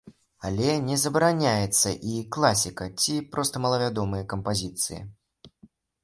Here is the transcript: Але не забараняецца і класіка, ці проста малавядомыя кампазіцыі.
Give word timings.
Але 0.47 0.69
не 0.85 0.95
забараняецца 1.01 1.89
і 2.11 2.21
класіка, 2.35 2.87
ці 3.03 3.15
проста 3.35 3.61
малавядомыя 3.67 4.23
кампазіцыі. 4.33 4.99